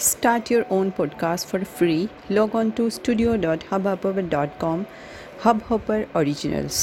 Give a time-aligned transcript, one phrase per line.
[0.00, 2.08] Start your own podcast for free.
[2.30, 4.86] Log on to studio.hubhopper.com.
[5.42, 6.78] Hubhopper Originals.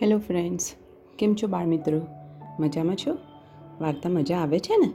[0.00, 0.68] Hello friends
[1.18, 1.98] કેમ છો બાળ મિત્રો
[2.60, 3.14] મજામાં છો
[3.80, 4.90] વાર્તા મજા આવે છે ને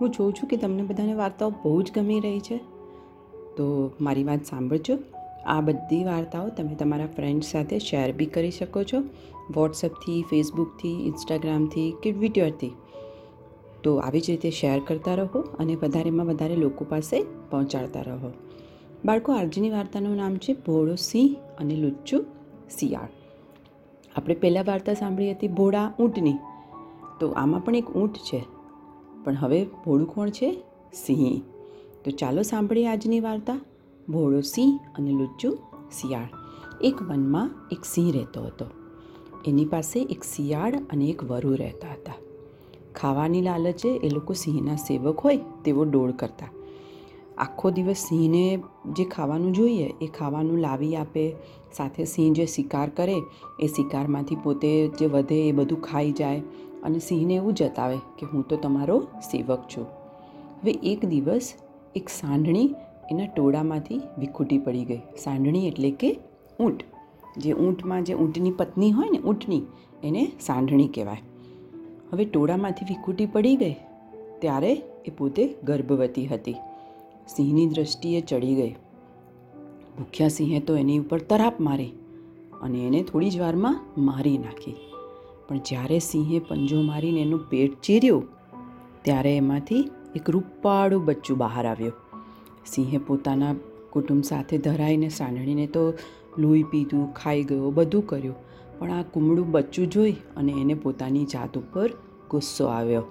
[0.00, 2.58] હું જોઉં છું કે તમને બધાને વાર્તાઓ બહુ જ ગમી રહી છે
[3.56, 3.66] તો
[4.00, 4.96] મારી વાત સાંભળજો
[5.46, 9.02] આ બધી વાર્તાઓ તમે તમારા ફ્રેન્ડ્સ સાથે શેર બી કરી શકો છો
[9.50, 12.72] વોટ્સઅપથી ફેસબુકથી ઇન્સ્ટાગ્રામથી કે ટ્વિટરથી
[13.82, 18.32] તો આવી જ રીતે શેર કરતા રહો અને વધારેમાં વધારે લોકો પાસે પહોંચાડતા રહો.
[19.04, 22.24] બાળકો, આજની વાર્તાનું નામ છે ભોળો સિંહ અને લુચ્ચું
[22.78, 23.08] શિયાળ.
[24.16, 26.34] આપણે પહેલાં વાર્તા સાંભળી હતી ભોળા ઊંટની.
[27.20, 28.44] તો આમાં પણ એક ઊંટ છે,
[29.24, 30.50] પણ હવે ભોળું કોણ છે?
[30.92, 31.40] સિંહ.
[32.04, 33.60] તો ચાલો સાંભળીએ આજની વાર્તા.
[34.08, 35.58] ભોળો સિંહ અને લુચ્ચું
[35.90, 36.28] શિયાળ.
[36.80, 38.66] એક વનમાં એક સિંહ રહેતો હતો.
[39.46, 42.12] એની પાસે એક શિયાળ અને એક વરુ રહેતા હતા.
[42.96, 46.48] ખાવાની લાલચે એ લોકો સિંહના સેવક હોય તેવો ડોળ કરતા.
[47.38, 48.58] આખો દિવસ સિંહને
[48.92, 51.36] જે ખાવાનું જોઈએ, એ ખાવાનું લાવી આપે.
[51.72, 53.22] સાથે સિંહ જે શિકાર કરે,
[53.60, 56.42] એ શિકારમાંથી પોતે જે વધે એ બધું ખાઈ જાય
[56.82, 59.86] અને સિંહને એવું જતાવે કે હું તો તમારો સેવક છું.
[60.62, 61.54] હવે એક દિવસ
[61.96, 62.74] એક સાંઢણી
[63.10, 65.00] એના ટોળામાંથી વિખૂટી પડી ગઈ.
[65.18, 66.18] સાંઢણી એટલે કે
[66.60, 66.82] ઊંટ.
[67.38, 69.62] જે ઊંટમાં જે ઊંટની પત્ની હોય ને, ઊંટની,
[70.02, 71.22] એને સાંઢણી કહેવાય.
[72.12, 73.76] હવે ટોળામાંથી વિખૂટી પડી ગઈ.
[74.38, 74.72] ત્યારે
[75.06, 76.54] એ પોતે ગર્ભવતી હતી.
[77.28, 78.74] સિંહની દ્રષ્ટિએ ચડી ગઈ.
[79.98, 81.92] ભૂખ્યા સિંહે તો એની ઉપર તરાપ મારી
[82.62, 84.76] અને એને થોડી જ વારમાં મારી નાખી.
[85.48, 88.28] પણ જ્યારે સિંહે પંજો મારીને એનું પેટ ચીર્યું,
[89.02, 89.80] ત્યારે એમાંથી
[90.16, 91.92] એક રૂપાળું બચ્ચું બહાર આવ્યું.
[92.66, 93.54] સિંહે પોતાના
[93.90, 95.82] કુટુંબ સાથે ધરાઈને સાંઢણીને તો
[96.38, 98.36] લોહી પીધું, ખાઈ ગયો, બધું કર્યું.
[98.80, 101.88] પણ આ કુમળું બચ્ચું જોઈ અને એને પોતાની જાત ઉપર
[102.30, 103.04] ગુસ્સો આવ્યો.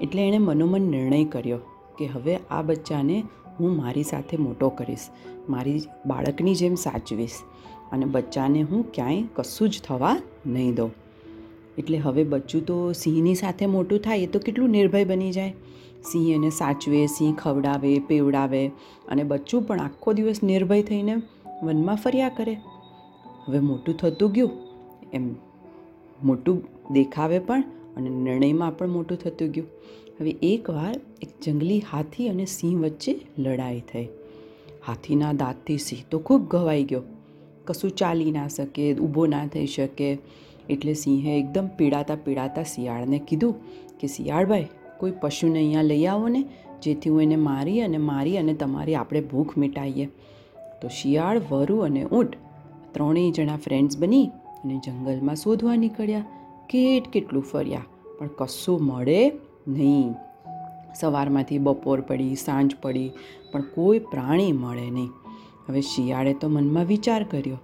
[0.00, 1.58] એટલે એણે મનોમન નિર્ણય કર્યો
[1.98, 3.16] કે હવે આ બચ્ચાને
[3.60, 5.06] હું મારી સાથે મોટો કરીશ,
[5.48, 7.38] મારી બાળકની જેમ સાચવીશ
[7.92, 10.14] અને બચ્ચાને હું ક્યાંય કશું જ થવા
[10.46, 10.90] નહીં દઉં.
[11.78, 15.54] એટલે હવે બચ્ચું તો સિંહની સાથે મોટું થાય એ તો કેટલું નિર્ભય બની જાય.
[16.04, 18.66] સિંહ એને સાચવે, સિંહ ખવડાવે, પીવડાવે
[19.08, 21.14] અને બચ્ચું પણ આખો દિવસ નિર્ભય થઈને
[21.62, 22.54] વનમાં ફર્યા કરે.
[23.46, 24.61] હવે મોટું થતું ગયું
[25.12, 25.34] એમ
[26.24, 26.62] મોટું
[26.92, 27.64] દેખાવે પણ
[27.96, 29.68] અને નિર્ણયમાં પણ મોટું થતું ગયું.
[30.20, 34.08] હવે એકવાર એક જંગલી હાથી અને સિંહ વચ્ચે લડાઈ થઈ.
[34.86, 37.02] હાથીના દાંતથી સિંહ તો ખૂબ ઘવાઈ ગયો.
[37.64, 40.18] કશું ચાલી ના શકે, ઊભો ના થઈ શકે.
[40.70, 43.54] એટલે સિંહે એકદમ પીડાતા પીડાતા શિયાળને કીધું
[44.00, 44.66] કે શિયાળભાઈ
[45.00, 46.44] કોઈ પશુને અહીંયા લઈ આવો ને,
[46.82, 50.06] જેથી હું એને મારી અને મારી અને તમારી આપણે ભૂખ મિટાઈએ.
[50.82, 52.36] તો શિયાળ, વરુ અને ઊંટ,
[52.92, 54.30] ત્રણેય જણા ફ્રેન્ડ્સ બની
[54.64, 56.24] અને જંગલમાં શોધવા નીકળ્યા.
[56.70, 57.84] કેટ કેટલું ફર્યા,
[58.18, 59.32] પણ કશું મળે
[59.68, 60.14] નહીં.
[61.00, 63.10] સવારમાંથી બપોર પડી, સાંજ પડી,
[63.52, 65.10] પણ કોઈ પ્રાણી મળે નહીં.
[65.68, 67.58] હવે શિયાળે તો મનમાં વિચાર કર્યો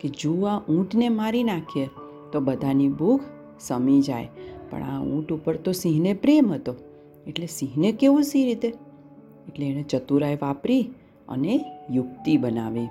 [0.00, 1.86] કે જો આ ઊંટને મારી નાખીએ,
[2.32, 3.22] તો બધાની ભૂખ
[3.60, 4.28] સમી જાય.
[4.70, 6.74] પણ આ ઊંટ ઉપર તો સિંહને પ્રેમ હતો.
[7.26, 8.68] એટલે સિંહને કેવું સી રીતે?
[9.48, 10.82] એટલે એણે ચતુરાઈ વાપરી
[11.28, 11.54] અને
[11.90, 12.88] યુક્તિ બનાવી.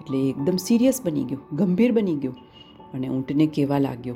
[0.00, 2.36] એટલે એકદમ સિરિયસ બની ગયું, ગંભીર બની ગયું.
[2.94, 4.14] અને ઊંટને કહેવા લાગ્યો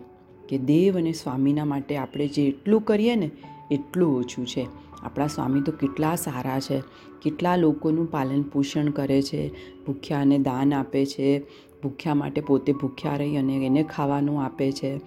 [0.48, 3.30] કે દેવ અને સ્વામીના માટે આપણે જેટલું કરીએ ને,
[3.70, 4.66] એટલું ઓછું છે.
[5.02, 6.82] આપણા સ્વામી તો કેટલા સારા છે,
[7.22, 9.50] કેટલા લોકોનું પાલન પોષણ કરે છે,
[9.84, 11.40] ભૂખ્યાને દાન આપે છે,
[11.82, 15.00] ભૂખ્યા માટે પોતે ભૂખ્યા રહી અને એને ખાવાનું આપે છે.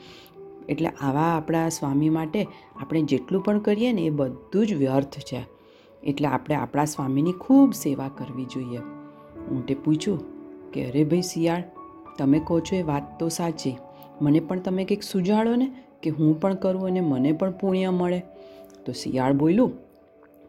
[0.70, 5.46] એટલે આવા આપણા સ્વામી માટે આપણે જેટલું પણ કરીએ ને એ બધું જ વ્યર્થ છે.
[6.04, 8.78] એટલે આપણે આપણા સ્વામીની ખૂબ સેવા કરવી જોઈએ.
[9.52, 10.20] ઊંટે પૂછ્યું
[10.72, 11.64] કે અરે ભાઈ શિયાળ
[12.18, 13.78] તમે કહો છો એ વાત તો સાચી.
[14.22, 15.72] મને પણ તમે કંઈક સુજાડો ને
[16.04, 18.20] કે હું પણ કરું અને મને પણ પુણ્ય મળે.
[18.86, 19.72] તો શિયાળ બોલ્યું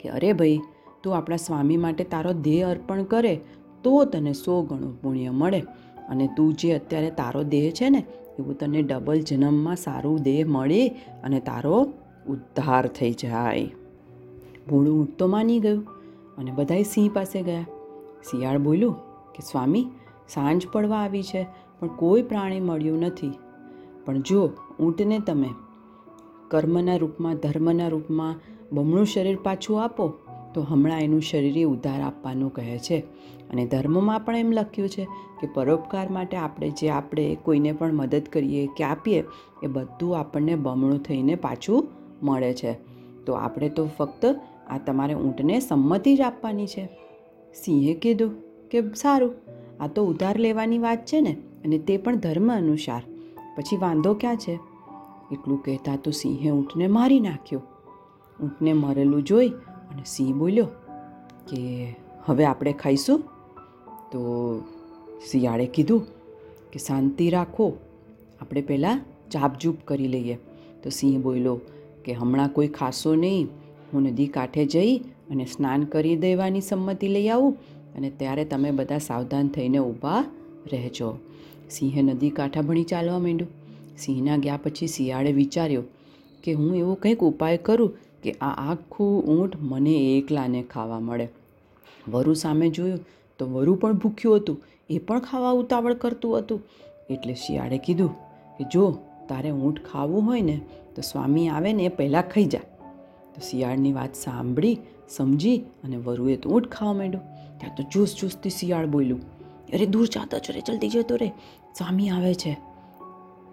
[0.01, 0.61] કે અરે ભાઈ,
[1.03, 3.41] તું આપણા સ્વામી માટે તારો દેહ અર્પણ કરે
[3.85, 5.61] તો તને સો ગણું પુણ્ય મળે.
[6.09, 8.05] અને તું જે અત્યારે તારો દેહ છે ને,
[8.39, 10.89] એવું તને ડબલ જન્મમાં સારું દેહ મળે
[11.25, 11.93] અને તારો
[12.29, 13.71] ઉદ્ધાર થઈ જાય.
[14.69, 15.87] ભોળું ઊંટ તો માની ગયું
[16.39, 17.67] અને બધાય સિંહ પાસે ગયા.
[18.31, 18.95] શિયાળ બોલ્યું
[19.33, 19.87] કે સ્વામી
[20.29, 21.47] સાંજ પડવા આવી છે,
[21.81, 23.33] પણ કોઈ પ્રાણી મળ્યું નથી.
[24.05, 25.49] પણ જો ઊંટને તમે
[26.49, 28.35] કર્મના રૂપમાં, ધર્મના રૂપમાં
[28.73, 30.13] બમણું શરીર પાછું આપો,
[30.55, 32.99] તો હમણાં એનું શરીરે ઉધાર આપવાનું કહે છે.
[33.51, 35.05] અને ધર્મમાં પણ એમ લખ્યું છે
[35.41, 39.25] કે પરોપકાર માટે આપણે જે આપણે કોઈને પણ મદદ કરીએ, કે આપીએ,
[39.63, 41.89] એ બધું આપણને બમણું થઈને પાછું
[42.23, 42.73] મળે છે.
[43.27, 44.27] તો આપણે તો ફક્ત
[44.71, 46.89] આ તમારે ઊંટને સંમતિ જ આપવાની છે.
[47.55, 48.35] સિંહે કીધું
[48.69, 49.35] કે સારું
[49.81, 53.03] આ તો ઉધાર લેવાની વાત છે ને, અને તે પણ ધર્મ અનુસાર.
[53.57, 54.59] પછી વાંધો ક્યાં છે?
[55.33, 57.63] એટલું કહેતા તો સિંહે ઊંટને મારી નાખ્યો.
[58.43, 60.67] ઊંટને મરેલું જોઈ અને સિંહ બોલ્યો
[61.49, 61.61] કે
[62.27, 63.19] હવે આપણે ખાઈશું?
[64.13, 64.21] તો
[65.31, 66.07] શિયાળે કીધું
[66.73, 67.73] કે શાંતિ રાખો,
[68.41, 69.01] આપણે પહેલાં
[69.31, 70.39] ચાપચૂપ કરી લઈએ.
[70.83, 71.61] તો સિંહ બોલ્યો
[72.05, 73.49] કે હમણાં કોઈ ખાશો નહીં,
[73.93, 74.97] હું નદી કાંઠે જઈ
[75.31, 77.57] અને સ્નાન કરી દેવાની સંમતિ લઈ આવું
[77.95, 80.25] અને ત્યારે તમે બધા સાવધાન થઈને ઊભા
[80.73, 81.11] રહેજો.
[81.71, 83.51] સિંહે નદી કાંઠા ભણી ચાલવા માંડ્યું.
[83.99, 85.83] સિંહના ગયા પછી શિયાળે વિચાર્યો
[86.45, 87.93] કે હું એવો કંઈક ઉપાય કરું
[88.23, 91.29] કે આ આખું ઊંટ મને એકલાને ખાવા મળે.
[92.09, 92.99] વરુ સામે જોયું
[93.39, 96.61] તો વરુ પણ ભૂખ્યું હતું, એ પણ ખાવા ઉતાવળ કરતું હતું.
[97.11, 98.13] એટલે શિયાળે કીધું
[98.59, 98.85] કે જો
[99.29, 100.61] તારે ઊંટ ખાવું હોય ને
[100.97, 102.61] તો સ્વામી આવે ને એ પહેલાં ખાઈ જા.
[103.35, 104.79] તો શિયાળની વાત સાંભળી,
[105.09, 107.21] સમજી અને વરુએ તો ઊંટ ખાવા માંડ્યો.
[107.59, 109.21] ત્યાં તો ચૂસ ચૂસથી શિયાળ બોલ્યું,
[109.75, 111.29] અરે, દૂર જાતો છો રે જલ્દી જતો રે
[111.79, 112.59] સ્વામી આવે છે.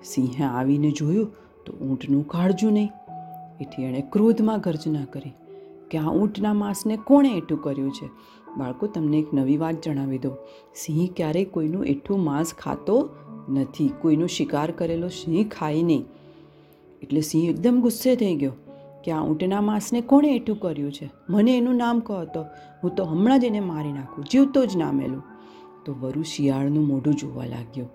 [0.04, 1.28] સિંહે આવીને જોયું
[1.66, 2.90] તો ઊંટનું કાળજું નહીં.
[3.62, 5.34] એથી એણે ક્રોધમાં ગર્જના કરી
[5.92, 8.10] કે આ ઊંટના માંસને કોણે એઠું કર્યું છે?
[8.58, 10.38] બાળકો, તમને એક નવી વાત જણાવી દઉં.
[10.76, 13.10] સિંહ ક્યારેય કોઈનું એઠું માંસ ખાતો
[13.50, 13.92] નથી.
[14.02, 16.06] કોઈનો શિકાર કરેલો સિંહ ખાય નહીં.
[17.02, 18.52] એટલે સિંહ એકદમ ગુસ્સે થઈ ગયો.
[19.04, 21.12] કે આ ઊંટના માંસને કોણે એઠું કર્યું છે?
[21.30, 22.46] મને એનું નામ કહો તો.
[22.84, 25.24] હું તો હમણાં જ એને મારી નાખું, જીવતો જ ના મેલું.
[25.86, 27.86] તો વરુ શિયાળનું મોઢું જોવા લાગ્યો.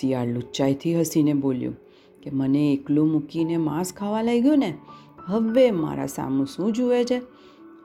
[0.00, 1.76] શિયાળ લુચ્ચાઈથી હસીને બોલ્યું,
[2.22, 4.74] કે મને એકલું મૂકીને માંસ ખાવા લાગ્યો ને?
[5.26, 7.20] હવે મારા સામું શું જુએ છે?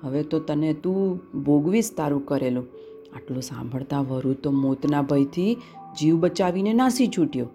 [0.02, 2.68] હવે તો તને તું ભોગવીશ તારું કરેલું.
[3.16, 5.58] આટલું સાંભળતા વરુ તો મોતના ભયથી
[6.00, 7.50] જીવ બચાવીને નાસી છૂટ્યો.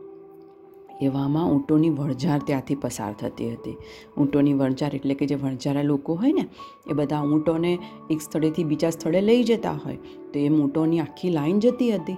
[1.03, 3.77] એવામાં ઊંટોની વણઝાર ત્યાંથી પસાર થતી હતી.
[4.19, 6.45] ઊંટોની વણઝાર એટલે કે જે વણઝારા લોકો હોય ને,
[6.91, 7.79] એ બધા ઊંટોને
[8.11, 9.97] એક સ્થળેથી બીજા સ્થળે લઈ જતા હોય.
[10.33, 12.17] તો એમ ઊંટોની આખી લાઈન જતી હતી.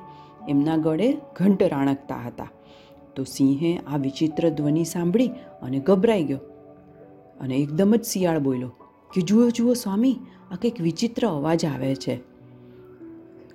[0.49, 2.49] એમના ગળે ઘંટ રાણકતા હતા.
[3.17, 5.29] તો સિંહે આ વિચિત્ર ધ્વનિ સાંભળી
[5.63, 6.39] અને ગભરાઈ ગયો.
[7.41, 8.69] અને એકદમ જ શિયાળ બોલ્યો,
[9.15, 10.17] કે જુઓ જુઓ સ્વામી,
[10.53, 12.17] આ કંઈક વિચિત્ર અવાજ આવે છે.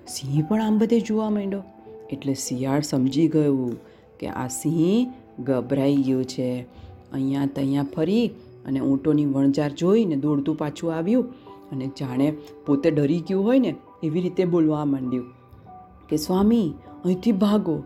[0.06, 1.62] સિંહ પણ આમ બધે જોવા માંડ્યો.
[2.10, 3.76] એટલે શિયાળ સમજી ગયું.
[4.20, 5.10] કે આ સિંહ
[5.42, 6.66] ગભરાઈ ગયું છે.
[7.12, 8.26] અહીંયા ત્યાં ફરી
[8.66, 11.24] અને ઊંટોની વણઝાર જોઈને દોડતું પાછું આવ્યું
[11.72, 12.32] અને જાણે
[12.66, 15.24] પોતે ડરી ગયું હોય ને એવી રીતે બોલવા માંડ્યું
[16.08, 16.72] કે, સ્વામી,
[17.04, 17.82] અહીંથી ભાગો.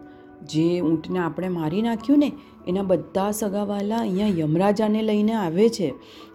[0.48, 2.32] જે ઊંટને આપણે મારી નાખ્યું ને,
[2.66, 5.88] એના બધા સગાવાલા અહીંયા યમરાજાને લઈને આવે છે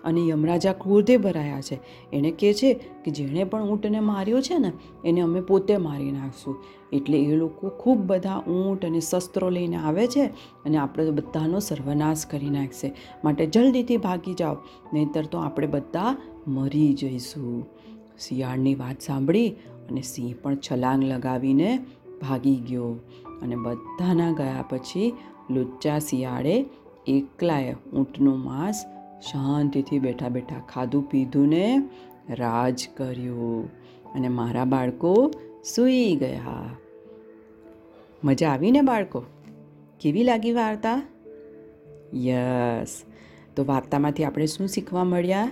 [0.04, 1.80] અને યમરાજા ક્રોધે ભરાયા છે.
[2.14, 4.72] એણે કહે છે કે જેણે પણ ઊંટને માર્યો છે ને,
[5.06, 6.56] એને અમે પોતે મારી નાખશું.
[6.94, 10.26] એટલે એ લોકો ખૂબ બધા ઊંટ અને શસ્ત્રો લઈને આવે છે
[10.66, 12.94] અને આપણે બધાનો સર્વનાશ કરી નાખશે.
[13.24, 14.58] માટે જલ્દીથી ભાગી જાઓ,
[14.94, 16.16] નહીંતર તો આપણે બધા
[16.48, 17.66] મરી જઈશું.
[18.20, 19.50] શિયાળની વાત સાંભળી
[19.90, 21.80] અને સિંહ પણ છલાંગ લગાવીને
[22.22, 22.96] ભાગી ગયો.
[23.42, 25.14] અને બધાના ગયા પછી
[25.50, 26.66] લુચ્ચા શિયાળે
[27.08, 28.86] એકલાએ ઊંટનું માંસ
[29.22, 31.82] શાંતિથી બેઠા બેઠા ખાધું પીધું ને
[32.30, 33.70] રાજ કર્યું
[34.14, 35.32] અને મારા બાળકો
[35.76, 36.70] સૂઈ ગયા.
[38.24, 39.24] મજા આવી ને બાળકો?
[40.02, 41.02] કેવી લાગી વાર્તા?
[42.14, 43.04] યસ.
[43.56, 45.50] તો વાર્તામાંથી આપણે શું શીખવા મળ્યા?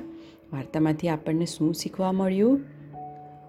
[0.53, 2.59] વાર્તામાંથી આપણને શું શીખવા મળ્યું?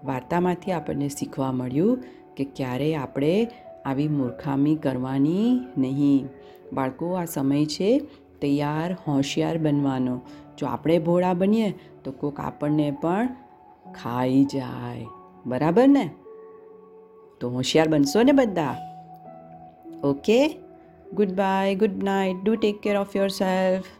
[0.05, 2.03] વાર્તામાંથી આપણને શીખવા મળ્યું
[2.37, 3.47] કે ક્યારેય આપણે
[3.85, 6.27] આવી મૂર્ખામી કરવાની નહીં.
[6.73, 7.99] બાળકો, આ સમય છે
[8.41, 10.21] તૈયાર, હોશિયાર બનવાનો.
[10.57, 13.29] જો આપણે ભોળા બનીએ, તો કોક આપણને પણ
[13.93, 15.05] ખાઈ જાય.
[15.45, 16.09] બરાબર ને?
[17.39, 18.75] તો હોશિયાર બનશો ને બધા?
[20.03, 20.59] Okay?
[21.13, 23.98] Good bye good night do take care of yourself